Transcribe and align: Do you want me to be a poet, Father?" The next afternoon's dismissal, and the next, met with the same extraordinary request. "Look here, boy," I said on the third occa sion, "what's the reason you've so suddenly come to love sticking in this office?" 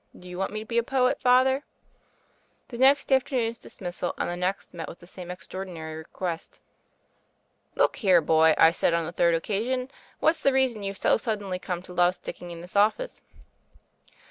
Do 0.17 0.27
you 0.27 0.39
want 0.39 0.51
me 0.51 0.61
to 0.61 0.65
be 0.65 0.79
a 0.79 0.83
poet, 0.83 1.21
Father?" 1.21 1.63
The 2.69 2.77
next 2.79 3.11
afternoon's 3.11 3.59
dismissal, 3.59 4.15
and 4.17 4.27
the 4.27 4.35
next, 4.35 4.73
met 4.73 4.87
with 4.89 4.97
the 4.97 5.05
same 5.05 5.29
extraordinary 5.29 5.95
request. 5.95 6.59
"Look 7.75 7.97
here, 7.97 8.19
boy," 8.19 8.55
I 8.57 8.71
said 8.71 8.95
on 8.95 9.05
the 9.05 9.11
third 9.11 9.39
occa 9.39 9.63
sion, 9.63 9.91
"what's 10.19 10.41
the 10.41 10.53
reason 10.53 10.81
you've 10.81 10.97
so 10.97 11.17
suddenly 11.17 11.59
come 11.59 11.83
to 11.83 11.93
love 11.93 12.15
sticking 12.15 12.49
in 12.49 12.61
this 12.61 12.75
office?" 12.75 13.21